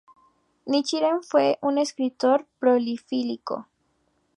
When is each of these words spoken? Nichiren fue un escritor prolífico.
Nichiren 0.65 1.21
fue 1.21 1.59
un 1.61 1.77
escritor 1.77 2.47
prolífico. 2.57 3.67